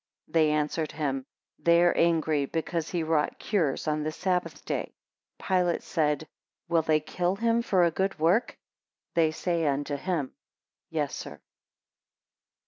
[0.29, 1.25] 17 They answered him,
[1.59, 4.95] They are angry because he wrought cures on the sabbath day.
[5.37, 6.27] Pilate said,
[6.67, 8.57] Will they kill him for a good work?
[9.13, 10.33] They say unto him,
[10.89, 11.39] Yes, Sir.